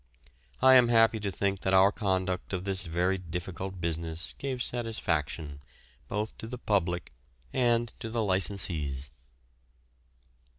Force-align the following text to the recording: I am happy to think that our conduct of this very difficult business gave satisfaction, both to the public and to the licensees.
I 0.63 0.73
am 0.77 0.87
happy 0.87 1.19
to 1.19 1.29
think 1.29 1.59
that 1.59 1.75
our 1.75 1.91
conduct 1.91 2.53
of 2.53 2.63
this 2.63 2.87
very 2.87 3.19
difficult 3.19 3.79
business 3.79 4.33
gave 4.39 4.63
satisfaction, 4.63 5.61
both 6.07 6.35
to 6.39 6.47
the 6.47 6.57
public 6.57 7.11
and 7.53 7.93
to 7.99 8.09
the 8.09 8.21
licensees. 8.21 9.11